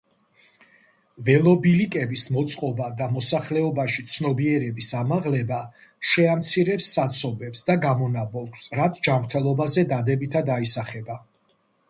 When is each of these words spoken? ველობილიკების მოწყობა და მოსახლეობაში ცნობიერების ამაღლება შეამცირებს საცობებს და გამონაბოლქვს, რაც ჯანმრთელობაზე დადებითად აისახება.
ველობილიკების 1.25 2.21
მოწყობა 2.35 2.85
და 3.01 3.09
მოსახლეობაში 3.17 4.05
ცნობიერების 4.13 4.87
ამაღლება 5.01 5.59
შეამცირებს 6.13 6.87
საცობებს 6.97 7.61
და 7.69 7.75
გამონაბოლქვს, 7.85 8.63
რაც 8.81 8.97
ჯანმრთელობაზე 9.09 9.85
დადებითად 9.93 10.49
აისახება. 10.57 11.19